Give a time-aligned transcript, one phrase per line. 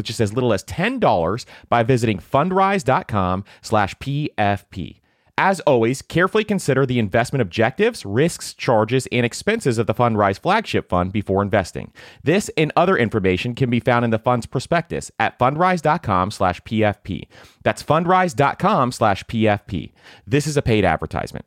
[0.00, 5.00] with just as little as $10 by visiting fundrise.com slash PFP.
[5.38, 10.90] As always, carefully consider the investment objectives, risks, charges, and expenses of the Fundrise flagship
[10.90, 11.94] fund before investing.
[12.22, 17.26] This and other information can be found in the fund's prospectus at fundrise.com slash PFP.
[17.62, 19.92] That's fundrise.com slash PFP.
[20.26, 21.46] This is a paid advertisement.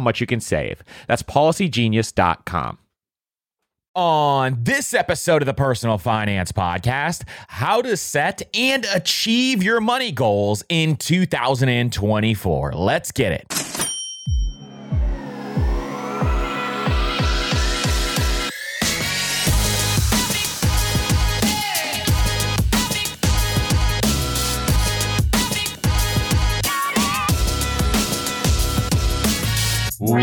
[0.01, 0.83] much you can save.
[1.07, 2.77] That's policygenius.com.
[3.93, 10.13] On this episode of the Personal Finance Podcast, how to set and achieve your money
[10.13, 12.71] goals in 2024.
[12.71, 13.80] Let's get it.
[30.03, 30.17] What's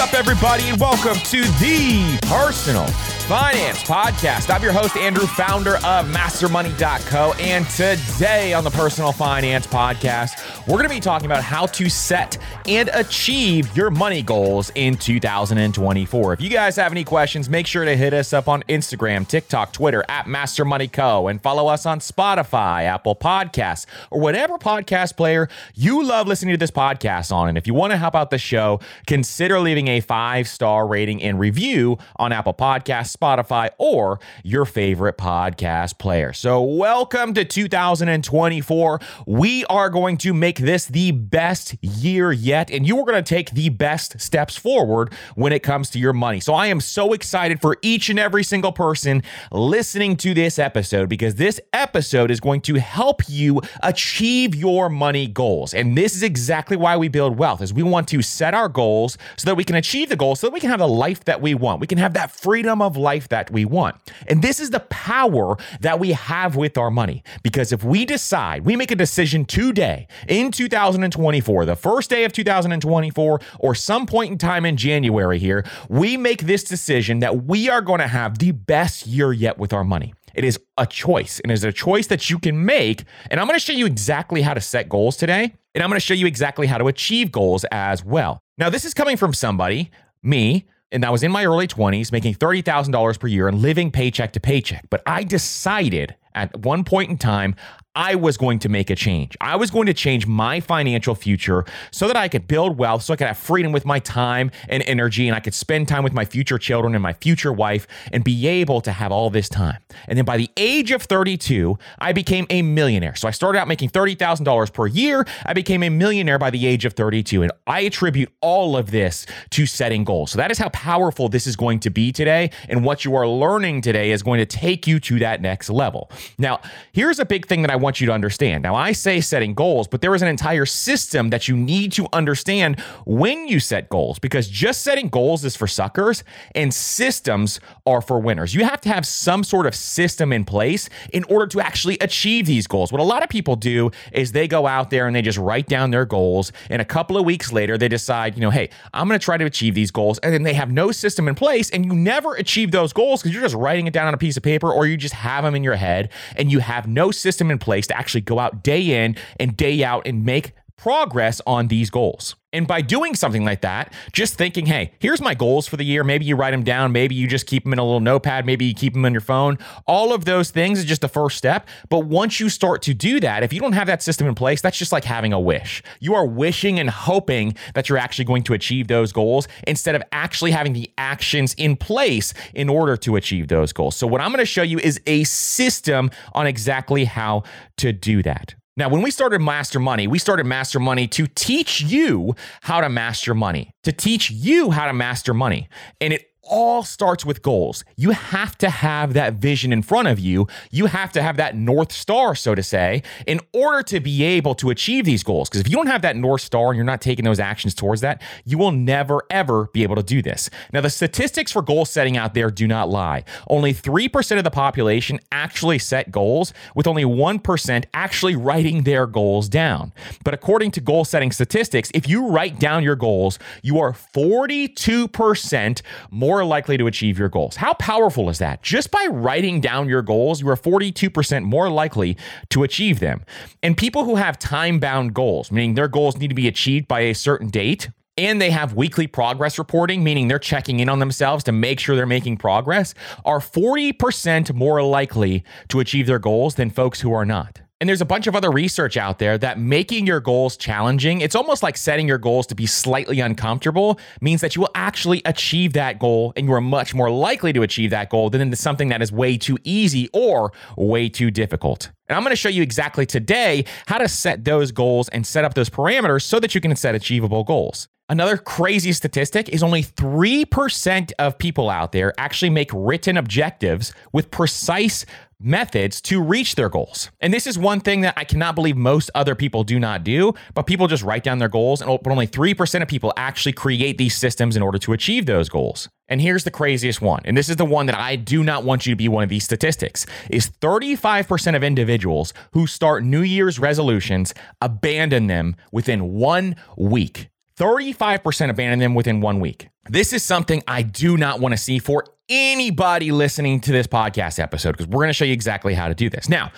[0.00, 2.84] up, everybody, and welcome to the Personal
[3.28, 4.48] Finance Podcast.
[4.48, 7.34] I'm your host, Andrew, founder of MasterMoney.co.
[7.38, 11.90] And today on the Personal Finance Podcast, we're going to be talking about how to
[11.90, 16.32] set and achieve your money goals in 2024.
[16.32, 19.74] If you guys have any questions, make sure to hit us up on Instagram, TikTok,
[19.74, 26.02] Twitter at MasterMoneyCo, and follow us on Spotify, Apple Podcasts, or whatever podcast player you
[26.02, 27.50] love listening to this podcast on.
[27.50, 31.22] And if you want to help out the show, consider leaving a five star rating
[31.22, 33.17] and review on Apple Podcasts.
[33.18, 36.32] Spotify, or your favorite podcast player.
[36.32, 39.00] So, welcome to 2024.
[39.26, 43.28] We are going to make this the best year yet, and you are going to
[43.28, 46.40] take the best steps forward when it comes to your money.
[46.40, 51.08] So, I am so excited for each and every single person listening to this episode
[51.08, 55.74] because this episode is going to help you achieve your money goals.
[55.74, 59.18] And this is exactly why we build wealth is we want to set our goals
[59.36, 61.40] so that we can achieve the goals so that we can have the life that
[61.40, 61.80] we want.
[61.80, 63.96] We can have that freedom of life that we want.
[64.26, 67.22] And this is the power that we have with our money.
[67.42, 72.32] Because if we decide, we make a decision today in 2024, the first day of
[72.32, 77.68] 2024, or some point in time in January here, we make this decision that we
[77.68, 80.14] are going to have the best year yet with our money.
[80.34, 83.04] It is a choice, and it is a choice that you can make.
[83.30, 86.00] And I'm going to show you exactly how to set goals today, and I'm going
[86.00, 88.38] to show you exactly how to achieve goals as well.
[88.56, 89.90] Now, this is coming from somebody,
[90.22, 94.32] me, and I was in my early 20s making $30,000 per year and living paycheck
[94.32, 94.88] to paycheck.
[94.90, 97.56] But I decided at one point in time,
[97.98, 99.36] I was going to make a change.
[99.40, 103.12] I was going to change my financial future so that I could build wealth, so
[103.12, 106.12] I could have freedom with my time and energy, and I could spend time with
[106.12, 109.78] my future children and my future wife and be able to have all this time.
[110.06, 113.16] And then by the age of 32, I became a millionaire.
[113.16, 115.26] So I started out making $30,000 per year.
[115.44, 117.42] I became a millionaire by the age of 32.
[117.42, 120.30] And I attribute all of this to setting goals.
[120.30, 122.52] So that is how powerful this is going to be today.
[122.68, 126.12] And what you are learning today is going to take you to that next level.
[126.38, 126.60] Now,
[126.92, 128.62] here's a big thing that I want want you to understand.
[128.62, 132.06] Now, I say setting goals, but there is an entire system that you need to
[132.12, 136.22] understand when you set goals because just setting goals is for suckers
[136.54, 138.54] and systems are for winners.
[138.54, 142.44] You have to have some sort of system in place in order to actually achieve
[142.44, 142.92] these goals.
[142.92, 145.66] What a lot of people do is they go out there and they just write
[145.66, 149.08] down their goals, and a couple of weeks later, they decide, you know, hey, I'm
[149.08, 151.70] going to try to achieve these goals, and then they have no system in place,
[151.70, 154.36] and you never achieve those goals because you're just writing it down on a piece
[154.36, 157.50] of paper or you just have them in your head and you have no system
[157.50, 161.68] in place to actually go out day in and day out and make progress on
[161.68, 162.36] these goals.
[162.50, 166.02] And by doing something like that, just thinking, hey, here's my goals for the year.
[166.02, 166.92] Maybe you write them down.
[166.92, 168.46] Maybe you just keep them in a little notepad.
[168.46, 169.58] Maybe you keep them on your phone.
[169.86, 171.68] All of those things is just the first step.
[171.90, 174.62] But once you start to do that, if you don't have that system in place,
[174.62, 175.82] that's just like having a wish.
[176.00, 180.02] You are wishing and hoping that you're actually going to achieve those goals instead of
[180.12, 183.94] actually having the actions in place in order to achieve those goals.
[183.94, 187.42] So, what I'm going to show you is a system on exactly how
[187.76, 188.54] to do that.
[188.78, 192.88] Now, when we started Master Money, we started Master Money to teach you how to
[192.88, 195.68] master money, to teach you how to master money.
[196.00, 197.84] And it all starts with goals.
[197.96, 200.46] You have to have that vision in front of you.
[200.70, 204.54] You have to have that North Star, so to say, in order to be able
[204.56, 205.48] to achieve these goals.
[205.48, 208.00] Because if you don't have that North Star and you're not taking those actions towards
[208.00, 210.50] that, you will never, ever be able to do this.
[210.72, 213.24] Now, the statistics for goal setting out there do not lie.
[213.46, 219.48] Only 3% of the population actually set goals, with only 1% actually writing their goals
[219.48, 219.92] down.
[220.24, 225.82] But according to goal setting statistics, if you write down your goals, you are 42%
[226.10, 227.56] more more likely to achieve your goals.
[227.56, 228.62] How powerful is that?
[228.62, 232.16] Just by writing down your goals, you are 42% more likely
[232.50, 233.24] to achieve them.
[233.60, 237.00] And people who have time bound goals, meaning their goals need to be achieved by
[237.00, 241.42] a certain date, and they have weekly progress reporting, meaning they're checking in on themselves
[241.42, 242.94] to make sure they're making progress,
[243.24, 247.62] are 40% more likely to achieve their goals than folks who are not.
[247.80, 251.36] And there's a bunch of other research out there that making your goals challenging, it's
[251.36, 255.74] almost like setting your goals to be slightly uncomfortable, means that you will actually achieve
[255.74, 258.88] that goal and you are much more likely to achieve that goal than into something
[258.88, 261.92] that is way too easy or way too difficult.
[262.08, 265.44] And I'm going to show you exactly today how to set those goals and set
[265.44, 267.86] up those parameters so that you can set achievable goals.
[268.10, 274.30] Another crazy statistic is only 3% of people out there actually make written objectives with
[274.30, 275.04] precise
[275.38, 277.10] methods to reach their goals.
[277.20, 280.32] And this is one thing that I cannot believe most other people do not do,
[280.54, 283.98] but people just write down their goals, and but only 3% of people actually create
[283.98, 285.90] these systems in order to achieve those goals.
[286.08, 288.86] And here's the craziest one, and this is the one that I do not want
[288.86, 293.58] you to be one of these statistics, is 35% of individuals who start New Year's
[293.58, 294.32] resolutions
[294.62, 297.28] abandon them within one week.
[297.58, 299.68] 35% abandon them within one week.
[299.88, 304.38] This is something I do not want to see for anybody listening to this podcast
[304.38, 306.28] episode because we're going to show you exactly how to do this.
[306.28, 306.52] Now,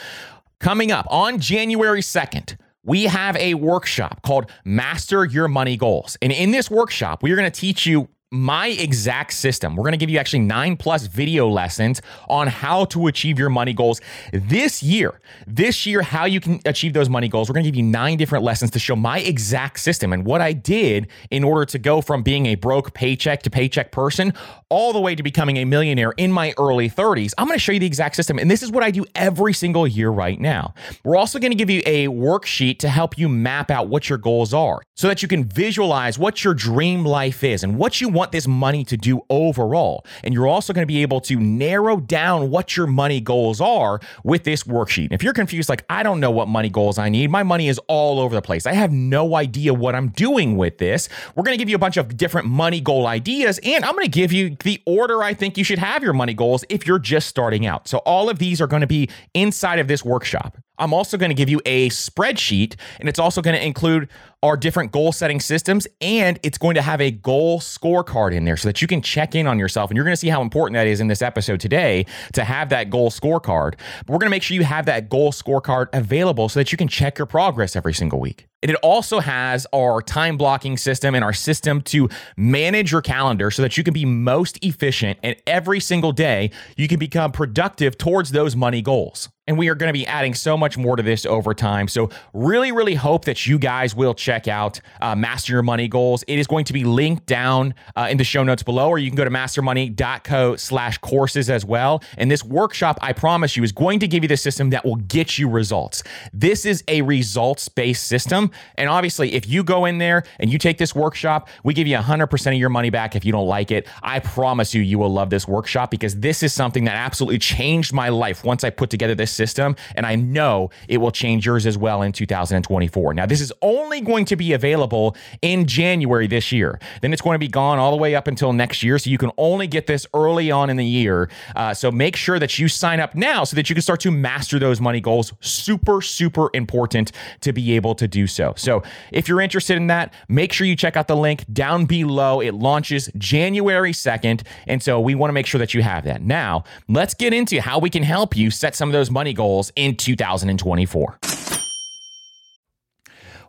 [0.58, 6.18] coming up on January 2nd, we have a workshop called Master Your Money Goals.
[6.20, 9.74] And in this workshop, we are going to teach you my exact system.
[9.74, 13.50] We're going to give you actually nine plus video lessons on how to achieve your
[13.50, 14.00] money goals
[14.32, 15.20] this year.
[15.48, 17.48] This year, how you can achieve those money goals.
[17.48, 20.40] We're going to give you nine different lessons to show my exact system and what
[20.40, 24.32] I did in order to go from being a broke paycheck to paycheck person
[24.68, 27.34] all the way to becoming a millionaire in my early 30s.
[27.36, 28.38] I'm going to show you the exact system.
[28.38, 30.74] And this is what I do every single year right now.
[31.02, 34.18] We're also going to give you a worksheet to help you map out what your
[34.18, 38.08] goals are so that you can visualize what your dream life is and what you
[38.08, 40.04] want want this money to do overall.
[40.22, 43.98] And you're also going to be able to narrow down what your money goals are
[44.24, 45.08] with this worksheet.
[45.10, 47.80] If you're confused, like, I don't know what money goals I need, my money is
[47.88, 48.66] all over the place.
[48.66, 51.08] I have no idea what I'm doing with this.
[51.34, 54.04] We're going to give you a bunch of different money goal ideas, and I'm going
[54.04, 56.98] to give you the order I think you should have your money goals if you're
[56.98, 57.88] just starting out.
[57.88, 60.58] So, all of these are going to be inside of this workshop.
[60.80, 64.08] I'm also going to give you a spreadsheet, and it's also going to include
[64.42, 68.56] our different goal setting systems, and it's going to have a goal scorecard in there
[68.56, 69.90] so that you can check in on yourself.
[69.90, 72.70] And you're going to see how important that is in this episode today to have
[72.70, 73.74] that goal scorecard.
[74.06, 76.78] But we're going to make sure you have that goal scorecard available so that you
[76.78, 78.46] can check your progress every single week.
[78.62, 83.50] And it also has our time blocking system and our system to manage your calendar
[83.50, 87.96] so that you can be most efficient and every single day you can become productive
[87.96, 89.28] towards those money goals.
[89.46, 91.88] And we are going to be adding so much more to this over time.
[91.88, 96.22] So, really, really hope that you guys will check out uh, Master Your Money Goals.
[96.28, 99.10] It is going to be linked down uh, in the show notes below, or you
[99.10, 102.00] can go to mastermoney.co slash courses as well.
[102.16, 104.96] And this workshop, I promise you, is going to give you the system that will
[104.96, 106.04] get you results.
[106.32, 110.58] This is a results based system And obviously, if you go in there and you
[110.58, 113.70] take this workshop, we give you 100% of your money back if you don't like
[113.70, 113.86] it.
[114.02, 117.92] I promise you, you will love this workshop because this is something that absolutely changed
[117.92, 119.76] my life once I put together this system.
[119.94, 123.14] And I know it will change yours as well in 2024.
[123.14, 126.78] Now, this is only going to be available in January this year.
[127.00, 128.98] Then it's going to be gone all the way up until next year.
[128.98, 131.28] So you can only get this early on in the year.
[131.54, 134.10] Uh, so make sure that you sign up now so that you can start to
[134.10, 135.32] master those money goals.
[135.40, 138.39] Super, super important to be able to do so.
[138.56, 138.82] So
[139.12, 142.40] if you're interested in that, make sure you check out the link down below.
[142.40, 144.42] It launches January 2nd.
[144.66, 146.22] And so we want to make sure that you have that.
[146.22, 149.72] Now, let's get into how we can help you set some of those money goals
[149.76, 151.39] in 2024.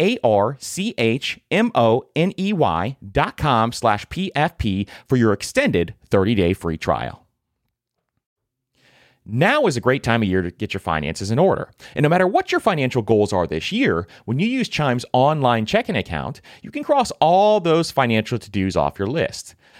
[0.00, 5.32] a R C H M O N E Y dot com slash PFP for your
[5.32, 7.24] extended 30 day free trial.
[9.26, 11.70] Now is a great time of year to get your finances in order.
[11.94, 15.64] And no matter what your financial goals are this year, when you use Chime's online
[15.64, 19.54] checking account, you can cross all those financial to dos off your list.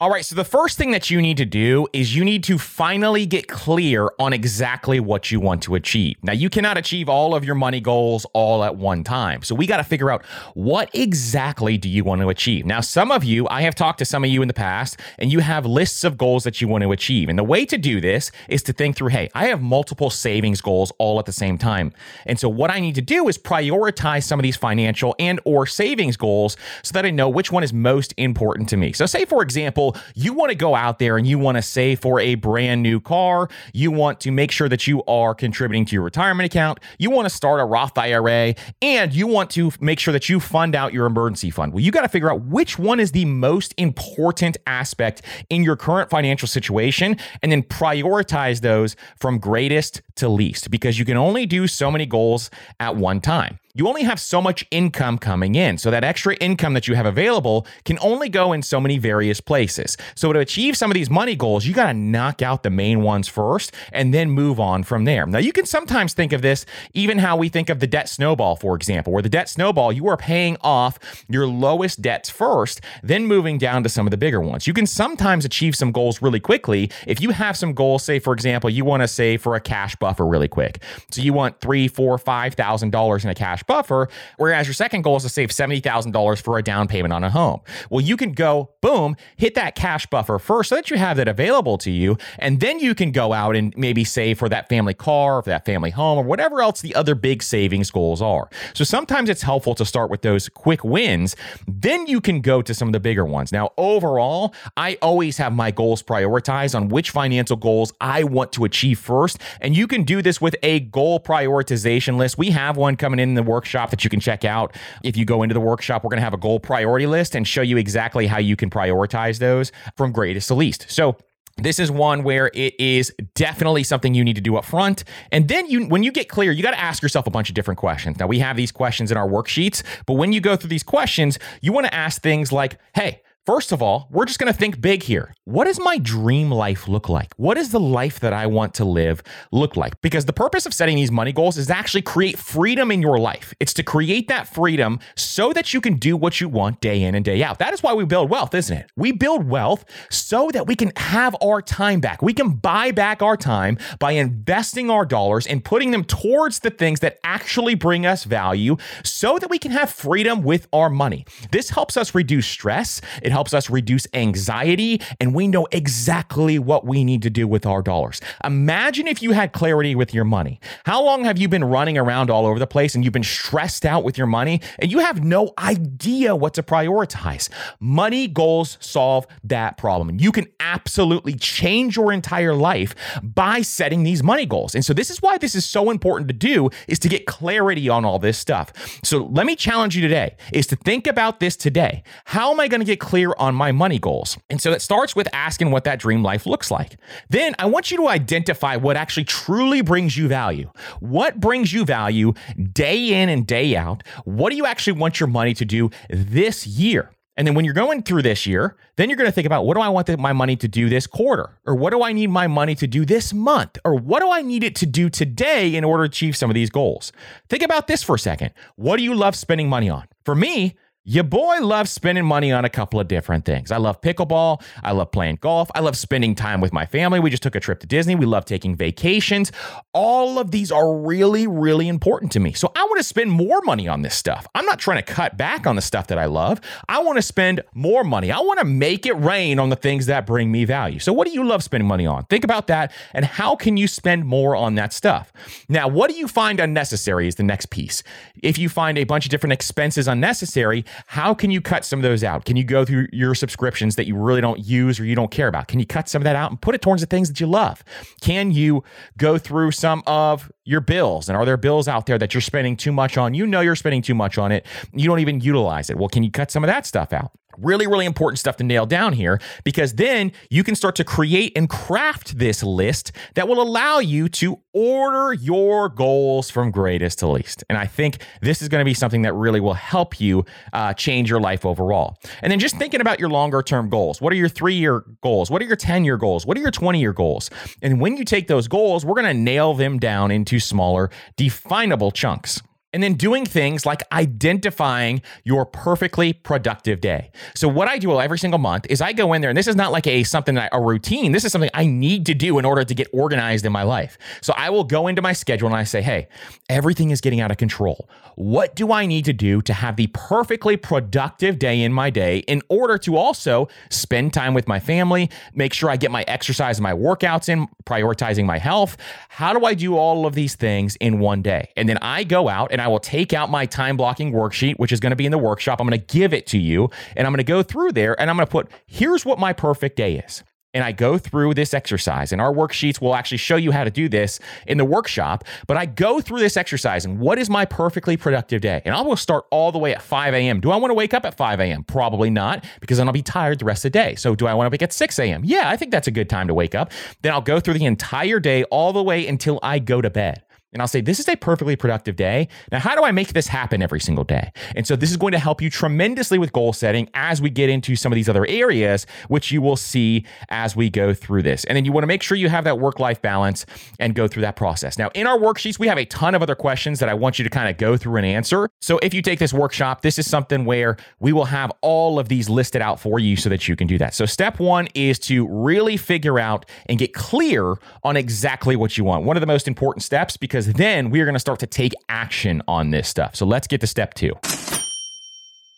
[0.00, 2.56] All right, so the first thing that you need to do is you need to
[2.56, 6.14] finally get clear on exactly what you want to achieve.
[6.22, 9.42] Now, you cannot achieve all of your money goals all at one time.
[9.42, 10.24] So we got to figure out
[10.54, 12.64] what exactly do you want to achieve.
[12.64, 15.32] Now, some of you, I have talked to some of you in the past, and
[15.32, 17.28] you have lists of goals that you want to achieve.
[17.28, 20.60] And the way to do this is to think through, hey, I have multiple savings
[20.60, 21.92] goals all at the same time.
[22.24, 25.66] And so what I need to do is prioritize some of these financial and or
[25.66, 28.92] savings goals so that I know which one is most important to me.
[28.92, 32.00] So say for example, you want to go out there and you want to save
[32.00, 33.48] for a brand new car.
[33.72, 36.80] You want to make sure that you are contributing to your retirement account.
[36.98, 40.40] You want to start a Roth IRA and you want to make sure that you
[40.40, 41.72] fund out your emergency fund.
[41.72, 45.76] Well, you got to figure out which one is the most important aspect in your
[45.76, 51.46] current financial situation and then prioritize those from greatest to least because you can only
[51.46, 55.78] do so many goals at one time you only have so much income coming in.
[55.78, 59.40] So that extra income that you have available can only go in so many various
[59.40, 59.96] places.
[60.16, 63.02] So to achieve some of these money goals, you got to knock out the main
[63.02, 65.24] ones first and then move on from there.
[65.26, 68.56] Now, you can sometimes think of this even how we think of the debt snowball,
[68.56, 73.26] for example, where the debt snowball, you are paying off your lowest debts first, then
[73.26, 74.66] moving down to some of the bigger ones.
[74.66, 78.32] You can sometimes achieve some goals really quickly if you have some goals, say, for
[78.32, 80.82] example, you want to save for a cash buffer really quick.
[81.12, 85.02] So you want three, four, five thousand dollars in a cash buffer, whereas your second
[85.02, 87.60] goal is to save $70,000 for a down payment on a home.
[87.90, 91.28] Well, you can go, boom, hit that cash buffer first so that you have that
[91.28, 92.16] available to you.
[92.38, 95.64] And then you can go out and maybe save for that family car, for that
[95.64, 98.48] family home, or whatever else the other big savings goals are.
[98.74, 101.36] So sometimes it's helpful to start with those quick wins.
[101.66, 103.52] Then you can go to some of the bigger ones.
[103.52, 108.64] Now, overall, I always have my goals prioritized on which financial goals I want to
[108.64, 109.38] achieve first.
[109.60, 112.38] And you can do this with a goal prioritization list.
[112.38, 114.76] We have one coming in the workshop that you can check out.
[115.02, 117.46] If you go into the workshop, we're going to have a goal priority list and
[117.46, 120.86] show you exactly how you can prioritize those from greatest to least.
[120.88, 121.16] So,
[121.60, 125.02] this is one where it is definitely something you need to do up front.
[125.32, 127.54] And then you when you get clear, you got to ask yourself a bunch of
[127.54, 128.18] different questions.
[128.20, 131.38] Now we have these questions in our worksheets, but when you go through these questions,
[131.60, 134.78] you want to ask things like, "Hey, First of all, we're just going to think
[134.78, 135.34] big here.
[135.46, 137.32] What does my dream life look like?
[137.38, 139.98] What does the life that I want to live look like?
[140.02, 143.54] Because the purpose of setting these money goals is actually create freedom in your life.
[143.58, 147.14] It's to create that freedom so that you can do what you want day in
[147.14, 147.58] and day out.
[147.58, 148.92] That is why we build wealth, isn't it?
[148.96, 152.20] We build wealth so that we can have our time back.
[152.20, 156.70] We can buy back our time by investing our dollars and putting them towards the
[156.70, 161.24] things that actually bring us value so that we can have freedom with our money.
[161.50, 163.00] This helps us reduce stress.
[163.22, 167.64] It helps us reduce anxiety, and we know exactly what we need to do with
[167.64, 168.20] our dollars.
[168.42, 170.58] Imagine if you had clarity with your money.
[170.86, 173.86] How long have you been running around all over the place and you've been stressed
[173.86, 177.48] out with your money and you have no idea what to prioritize?
[177.78, 180.18] Money goals solve that problem.
[180.18, 184.74] You can absolutely change your entire life by setting these money goals.
[184.74, 187.88] And so this is why this is so important to do is to get clarity
[187.88, 188.72] on all this stuff.
[189.04, 192.02] So let me challenge you today is to think about this today.
[192.24, 194.38] How am I going to get clear clear on my money goals.
[194.50, 196.96] And so it starts with asking what that dream life looks like.
[197.28, 200.70] Then I want you to identify what actually truly brings you value.
[201.00, 202.32] What brings you value
[202.72, 204.02] day in and day out?
[204.24, 207.10] What do you actually want your money to do this year?
[207.36, 209.74] And then when you're going through this year, then you're going to think about what
[209.74, 211.56] do I want my money to do this quarter?
[211.64, 213.78] Or what do I need my money to do this month?
[213.84, 216.54] Or what do I need it to do today in order to achieve some of
[216.54, 217.12] these goals?
[217.48, 218.50] Think about this for a second.
[218.74, 220.08] What do you love spending money on?
[220.24, 223.72] For me, your boy loves spending money on a couple of different things.
[223.72, 224.62] I love pickleball.
[224.82, 225.70] I love playing golf.
[225.74, 227.18] I love spending time with my family.
[227.18, 228.14] We just took a trip to Disney.
[228.14, 229.50] We love taking vacations.
[229.94, 232.52] All of these are really, really important to me.
[232.52, 234.46] So I want to spend more money on this stuff.
[234.54, 236.60] I'm not trying to cut back on the stuff that I love.
[236.88, 238.30] I want to spend more money.
[238.30, 240.98] I want to make it rain on the things that bring me value.
[240.98, 242.24] So what do you love spending money on?
[242.26, 245.32] Think about that and how can you spend more on that stuff?
[245.68, 248.02] Now, what do you find unnecessary is the next piece.
[248.42, 252.02] If you find a bunch of different expenses unnecessary, how can you cut some of
[252.02, 252.44] those out?
[252.44, 255.48] Can you go through your subscriptions that you really don't use or you don't care
[255.48, 255.68] about?
[255.68, 257.46] Can you cut some of that out and put it towards the things that you
[257.46, 257.84] love?
[258.20, 258.82] Can you
[259.16, 261.28] go through some of your bills?
[261.28, 263.34] And are there bills out there that you're spending too much on?
[263.34, 264.66] You know you're spending too much on it.
[264.92, 265.96] You don't even utilize it.
[265.96, 267.32] Well, can you cut some of that stuff out?
[267.60, 271.52] Really, really important stuff to nail down here because then you can start to create
[271.56, 277.28] and craft this list that will allow you to order your goals from greatest to
[277.28, 277.64] least.
[277.68, 280.94] And I think this is going to be something that really will help you uh,
[280.94, 282.16] change your life overall.
[282.42, 284.20] And then just thinking about your longer term goals.
[284.20, 285.50] What are your three year goals?
[285.50, 286.46] What are your 10 year goals?
[286.46, 287.50] What are your 20 year goals?
[287.82, 292.12] And when you take those goals, we're going to nail them down into smaller, definable
[292.12, 292.62] chunks.
[292.92, 297.30] And then doing things like identifying your perfectly productive day.
[297.54, 299.76] So what I do every single month is I go in there, and this is
[299.76, 301.32] not like a something that a routine.
[301.32, 304.18] This is something I need to do in order to get organized in my life.
[304.40, 306.28] So I will go into my schedule and I say, hey,
[306.68, 308.08] everything is getting out of control.
[308.36, 312.38] What do I need to do to have the perfectly productive day in my day
[312.46, 316.78] in order to also spend time with my family, make sure I get my exercise
[316.78, 318.96] and my workouts in, prioritizing my health?
[319.28, 321.70] How do I do all of these things in one day?
[321.76, 324.92] And then I go out and I will take out my time blocking worksheet, which
[324.92, 325.80] is going to be in the workshop.
[325.80, 328.30] I'm going to give it to you and I'm going to go through there and
[328.30, 330.42] I'm going to put, here's what my perfect day is
[330.74, 333.90] and I go through this exercise, and our worksheets will actually show you how to
[333.90, 335.44] do this in the workshop.
[335.66, 338.82] But I go through this exercise, and what is my perfectly productive day?
[338.84, 340.60] And I will start all the way at 5 a.m.
[340.60, 341.84] Do I want to wake up at 5 a.m.?
[341.84, 344.14] Probably not, because then I'll be tired the rest of the day.
[344.14, 345.42] So, do I want to wake at 6 a.m.?
[345.44, 346.92] Yeah, I think that's a good time to wake up.
[347.22, 350.42] Then I'll go through the entire day all the way until I go to bed
[350.72, 352.48] and I'll say, This is a perfectly productive day.
[352.70, 354.52] Now, how do I make this happen every single day?
[354.76, 357.70] And so, this is going to help you tremendously with goal setting as we get
[357.70, 361.64] into some of these other areas, which you will see as we go through this.
[361.64, 363.64] And then you want to make sure you have that work life balance
[363.98, 364.98] and go through that process.
[364.98, 367.44] Now, in our worksheets, we have a ton of other questions that I want you
[367.44, 368.68] to kind of go through and answer.
[368.80, 372.28] So, if you take this workshop, this is something where we will have all of
[372.28, 374.14] these listed out for you so that you can do that.
[374.14, 379.04] So, step one is to really figure out and get clear on exactly what you
[379.04, 379.24] want.
[379.24, 381.66] One of the most important steps because because then we are going to start to
[381.66, 383.36] take action on this stuff.
[383.36, 384.32] So let's get to step two.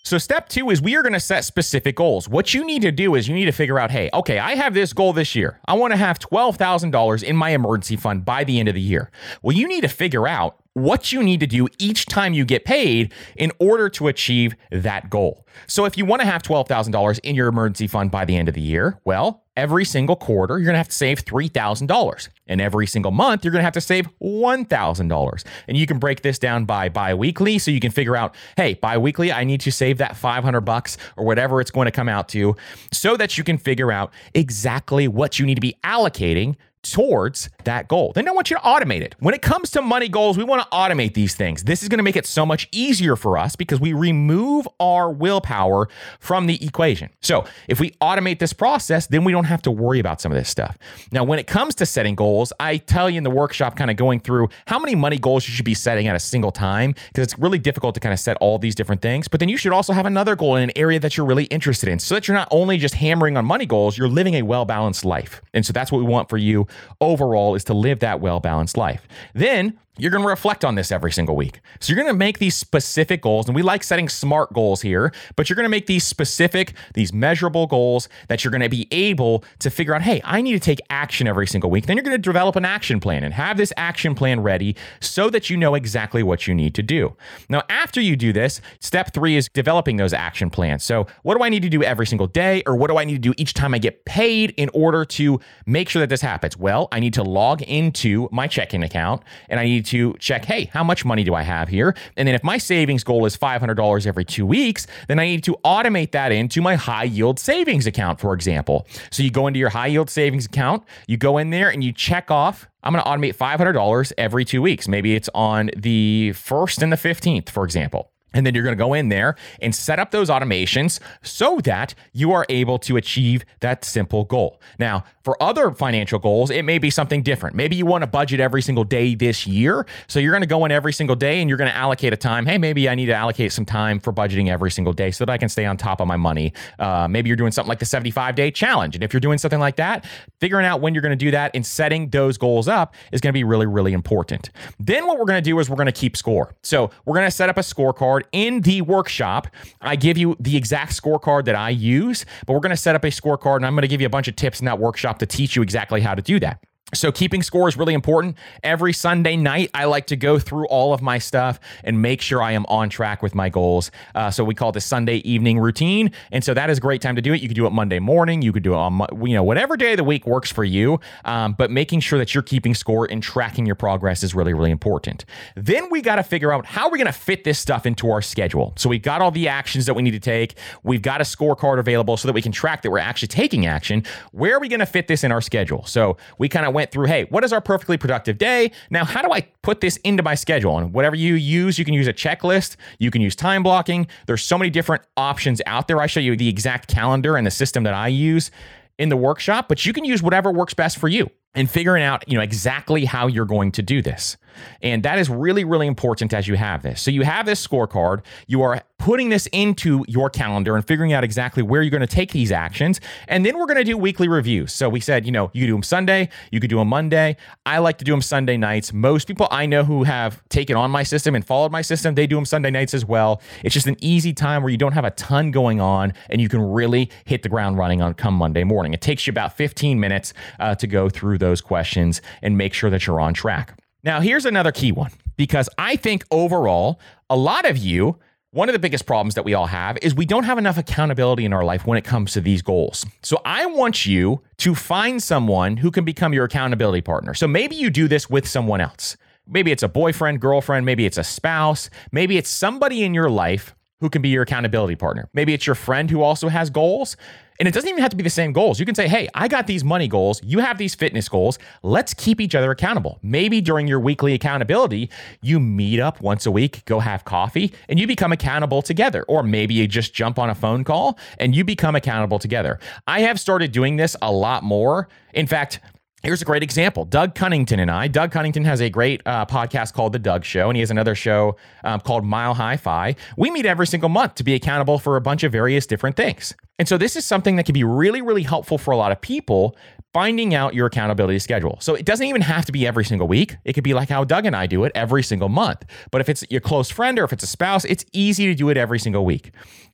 [0.02, 2.26] So, step two is we are going to set specific goals.
[2.26, 4.72] What you need to do is you need to figure out hey, okay, I have
[4.72, 5.60] this goal this year.
[5.66, 9.10] I want to have $12,000 in my emergency fund by the end of the year.
[9.42, 12.64] Well, you need to figure out what you need to do each time you get
[12.64, 15.46] paid in order to achieve that goal.
[15.66, 18.54] So if you want to have $12,000 in your emergency fund by the end of
[18.54, 22.28] the year, well, every single quarter you're going to have to save $3,000.
[22.46, 25.44] And every single month you're going to have to save $1,000.
[25.66, 29.32] And you can break this down by biweekly so you can figure out, hey, biweekly
[29.32, 32.54] I need to save that 500 bucks or whatever it's going to come out to
[32.92, 37.88] so that you can figure out exactly what you need to be allocating towards that
[37.88, 38.12] goal.
[38.14, 39.14] Then I want you to automate it.
[39.18, 41.64] When it comes to money goals, we want to automate these things.
[41.64, 45.10] This is going to make it so much easier for us because we remove our
[45.10, 45.88] willpower
[46.18, 47.10] from the equation.
[47.20, 50.38] So if we automate this process, then we don't have to worry about some of
[50.38, 50.78] this stuff.
[51.12, 53.96] Now, when it comes to setting goals, I tell you in the workshop, kind of
[53.96, 57.24] going through how many money goals you should be setting at a single time because
[57.24, 59.28] it's really difficult to kind of set all these different things.
[59.28, 61.88] But then you should also have another goal in an area that you're really interested
[61.88, 64.64] in so that you're not only just hammering on money goals, you're living a well
[64.64, 65.42] balanced life.
[65.52, 66.66] And so that's what we want for you
[67.00, 69.06] overall is to live that well balanced life.
[69.34, 71.60] Then you're going to reflect on this every single week.
[71.80, 75.12] So you're going to make these specific goals, and we like setting smart goals here,
[75.36, 78.86] but you're going to make these specific, these measurable goals that you're going to be
[78.92, 81.86] able to figure out, hey, I need to take action every single week.
[81.86, 85.28] Then you're going to develop an action plan and have this action plan ready so
[85.30, 87.16] that you know exactly what you need to do.
[87.48, 90.84] Now, after you do this, step three is developing those action plans.
[90.84, 93.14] So, what do I need to do every single day, or what do I need
[93.14, 96.56] to do each time I get paid in order to make sure that this happens?
[96.56, 100.64] Well, I need to log into my checking account and I need to check, hey,
[100.72, 101.94] how much money do I have here?
[102.16, 105.56] And then if my savings goal is $500 every two weeks, then I need to
[105.64, 108.86] automate that into my high yield savings account, for example.
[109.10, 111.92] So you go into your high yield savings account, you go in there and you
[111.92, 114.88] check off I'm going to automate $500 every two weeks.
[114.88, 118.10] Maybe it's on the 1st and the 15th, for example.
[118.32, 121.94] And then you're going to go in there and set up those automations so that
[122.12, 124.60] you are able to achieve that simple goal.
[124.78, 127.54] Now, for other financial goals, it may be something different.
[127.54, 129.86] Maybe you want to budget every single day this year.
[130.06, 132.16] So you're going to go in every single day and you're going to allocate a
[132.16, 132.46] time.
[132.46, 135.32] Hey, maybe I need to allocate some time for budgeting every single day so that
[135.32, 136.52] I can stay on top of my money.
[136.78, 138.94] Uh, maybe you're doing something like the 75 day challenge.
[138.94, 140.06] And if you're doing something like that,
[140.40, 143.32] figuring out when you're going to do that and setting those goals up is going
[143.32, 144.50] to be really, really important.
[144.78, 146.54] Then what we're going to do is we're going to keep score.
[146.62, 149.48] So we're going to set up a scorecard scorecard in the workshop.
[149.80, 153.04] I give you the exact scorecard that I use, but we're going to set up
[153.04, 155.18] a scorecard and I'm going to give you a bunch of tips in that workshop
[155.20, 156.62] to teach you exactly how to do that.
[156.92, 158.36] So, keeping score is really important.
[158.64, 162.42] Every Sunday night, I like to go through all of my stuff and make sure
[162.42, 163.90] I am on track with my goals.
[164.14, 166.10] Uh, so, we call this Sunday evening routine.
[166.32, 167.40] And so, that is a great time to do it.
[167.40, 168.42] You could do it Monday morning.
[168.42, 170.98] You could do it on, you know, whatever day of the week works for you.
[171.24, 174.72] Um, but making sure that you're keeping score and tracking your progress is really, really
[174.72, 175.24] important.
[175.54, 178.22] Then we got to figure out how we're going to fit this stuff into our
[178.22, 178.72] schedule.
[178.76, 180.56] So, we've got all the actions that we need to take.
[180.82, 184.02] We've got a scorecard available so that we can track that we're actually taking action.
[184.32, 185.84] Where are we going to fit this in our schedule?
[185.86, 188.72] So, we kind of went through, hey, what is our perfectly productive day?
[188.88, 190.78] Now, how do I put this into my schedule?
[190.78, 194.06] And whatever you use, you can use a checklist, you can use time blocking.
[194.26, 196.00] There's so many different options out there.
[196.00, 198.50] I show you the exact calendar and the system that I use
[198.98, 202.26] in the workshop, but you can use whatever works best for you and figuring out,
[202.26, 204.38] you know, exactly how you're going to do this.
[204.82, 207.00] And that is really, really important as you have this.
[207.00, 211.24] So you have this scorecard, you are putting this into your calendar and figuring out
[211.24, 213.00] exactly where you're going to take these actions.
[213.28, 214.74] And then we're going to do weekly reviews.
[214.74, 217.38] So we said, you know, you do them Sunday, you could do them Monday.
[217.64, 218.92] I like to do them Sunday nights.
[218.92, 222.26] Most people I know who have taken on my system and followed my system, they
[222.26, 223.40] do them Sunday nights as well.
[223.64, 226.50] It's just an easy time where you don't have a ton going on and you
[226.50, 228.92] can really hit the ground running on come Monday morning.
[228.92, 232.90] It takes you about 15 minutes uh, to go through those questions and make sure
[232.90, 233.79] that you're on track.
[234.02, 238.18] Now, here's another key one because I think overall, a lot of you
[238.52, 241.44] one of the biggest problems that we all have is we don't have enough accountability
[241.44, 243.06] in our life when it comes to these goals.
[243.22, 247.32] So I want you to find someone who can become your accountability partner.
[247.32, 249.16] So maybe you do this with someone else.
[249.46, 253.76] Maybe it's a boyfriend, girlfriend, maybe it's a spouse, maybe it's somebody in your life
[254.00, 255.28] who can be your accountability partner.
[255.34, 257.16] Maybe it's your friend who also has goals.
[257.58, 258.80] And it doesn't even have to be the same goals.
[258.80, 260.40] You can say, hey, I got these money goals.
[260.42, 261.58] You have these fitness goals.
[261.82, 263.18] Let's keep each other accountable.
[263.22, 265.10] Maybe during your weekly accountability,
[265.42, 269.24] you meet up once a week, go have coffee, and you become accountable together.
[269.28, 272.78] Or maybe you just jump on a phone call and you become accountable together.
[273.06, 275.08] I have started doing this a lot more.
[275.34, 275.80] In fact,
[276.22, 277.06] Here's a great example.
[277.06, 278.06] Doug Cunnington and I.
[278.06, 281.14] Doug Cunnington has a great uh, podcast called The Doug Show, and he has another
[281.14, 283.16] show um, called Mile High Fi.
[283.38, 286.54] We meet every single month to be accountable for a bunch of various different things.
[286.78, 289.20] And so this is something that can be really, really helpful for a lot of
[289.22, 289.76] people
[290.12, 291.78] finding out your accountability schedule.
[291.80, 293.56] So it doesn't even have to be every single week.
[293.64, 295.84] It could be like how Doug and I do it every single month.
[296.10, 298.68] But if it's your close friend or if it's a spouse, it's easy to do
[298.68, 299.52] it every single week.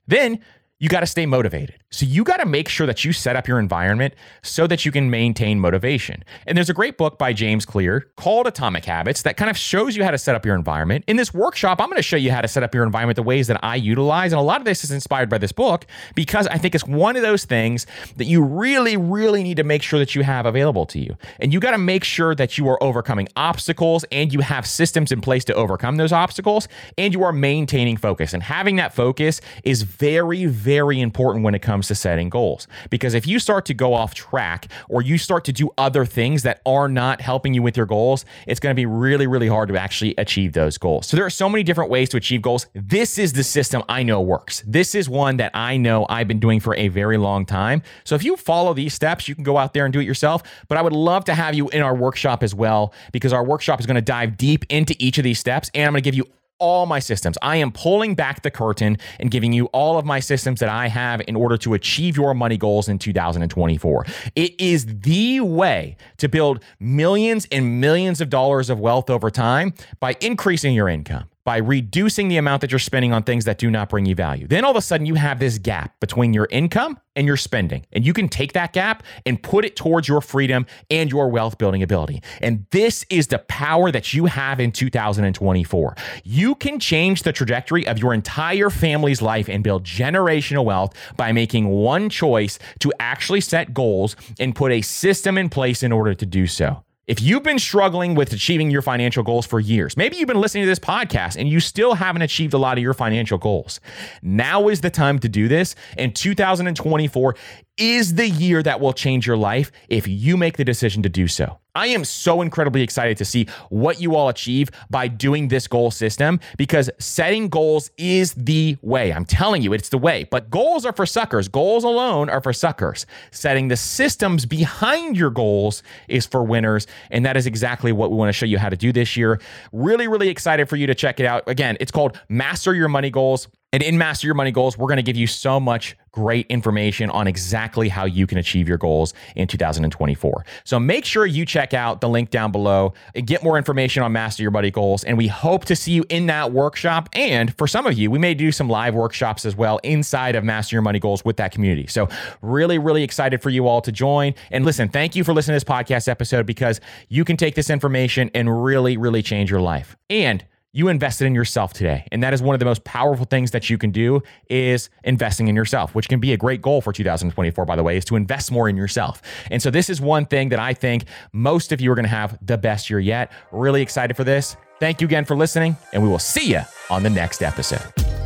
[0.08, 0.40] Then
[0.78, 1.76] you got to stay motivated.
[1.90, 4.12] So you got to make sure that you set up your environment
[4.42, 6.22] so that you can maintain motivation.
[6.46, 9.96] And there's a great book by James Clear called Atomic Habits that kind of shows
[9.96, 11.04] you how to set up your environment.
[11.06, 13.22] In this workshop, I'm going to show you how to set up your environment the
[13.22, 14.32] ways that I utilize.
[14.32, 17.16] And a lot of this is inspired by this book because I think it's one
[17.16, 17.86] of those things
[18.16, 21.16] that you really, really need to make sure that you have available to you.
[21.40, 25.10] And you got to make sure that you are overcoming obstacles and you have systems
[25.10, 28.34] in place to overcome those obstacles and you are maintaining focus.
[28.34, 32.66] And having that focus is very, very important when it comes to setting goals.
[32.90, 36.42] Because if you start to go off track or you start to do other things
[36.42, 39.68] that are not helping you with your goals, it's going to be really, really hard
[39.68, 41.06] to actually achieve those goals.
[41.06, 42.66] So there are so many different ways to achieve goals.
[42.74, 44.64] This is the system I know works.
[44.66, 47.82] This is one that I know I've been doing for a very long time.
[48.02, 50.42] So if you follow these steps, you can go out there and do it yourself.
[50.66, 53.78] But I would love to have you in our workshop as well, because our workshop
[53.78, 55.70] is going to dive deep into each of these steps.
[55.74, 56.26] And I'm going to give you
[56.58, 57.36] all my systems.
[57.42, 60.88] I am pulling back the curtain and giving you all of my systems that I
[60.88, 64.06] have in order to achieve your money goals in 2024.
[64.34, 69.74] It is the way to build millions and millions of dollars of wealth over time
[70.00, 73.70] by increasing your income by reducing the amount that you're spending on things that do
[73.70, 74.48] not bring you value.
[74.48, 77.86] Then all of a sudden you have this gap between your income and your spending.
[77.92, 81.56] And you can take that gap and put it towards your freedom and your wealth
[81.56, 82.20] building ability.
[82.42, 85.96] And this is the power that you have in 2024.
[86.24, 91.30] You can change the trajectory of your entire family's life and build generational wealth by
[91.30, 96.12] making one choice to actually set goals and put a system in place in order
[96.12, 96.82] to do so.
[97.06, 100.64] If you've been struggling with achieving your financial goals for years, maybe you've been listening
[100.64, 103.78] to this podcast and you still haven't achieved a lot of your financial goals.
[104.22, 105.76] Now is the time to do this.
[105.96, 107.36] And 2024
[107.78, 111.28] is the year that will change your life if you make the decision to do
[111.28, 111.58] so.
[111.76, 115.90] I am so incredibly excited to see what you all achieve by doing this goal
[115.90, 119.12] system because setting goals is the way.
[119.12, 120.24] I'm telling you, it's the way.
[120.24, 121.48] But goals are for suckers.
[121.48, 123.04] Goals alone are for suckers.
[123.30, 126.86] Setting the systems behind your goals is for winners.
[127.10, 129.38] And that is exactly what we want to show you how to do this year.
[129.70, 131.46] Really, really excited for you to check it out.
[131.46, 133.48] Again, it's called Master Your Money Goals.
[133.76, 137.10] And in Master Your Money Goals, we're going to give you so much great information
[137.10, 140.46] on exactly how you can achieve your goals in 2024.
[140.64, 144.12] So make sure you check out the link down below and get more information on
[144.12, 145.04] Master Your Money Goals.
[145.04, 147.10] And we hope to see you in that workshop.
[147.12, 150.42] And for some of you, we may do some live workshops as well inside of
[150.42, 151.86] Master Your Money Goals with that community.
[151.86, 152.08] So
[152.40, 154.32] really, really excited for you all to join.
[154.50, 157.68] And listen, thank you for listening to this podcast episode because you can take this
[157.68, 159.98] information and really, really change your life.
[160.08, 160.42] And
[160.76, 162.06] you invested in yourself today.
[162.12, 165.48] And that is one of the most powerful things that you can do is investing
[165.48, 168.14] in yourself which can be a great goal for 2024 by the way is to
[168.14, 169.22] invest more in yourself.
[169.50, 172.10] And so this is one thing that i think most of you are going to
[172.10, 173.32] have the best year yet.
[173.52, 174.54] Really excited for this.
[174.78, 176.60] Thank you again for listening and we will see you
[176.90, 178.25] on the next episode